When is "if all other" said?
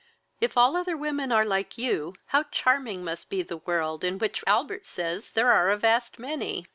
0.39-0.97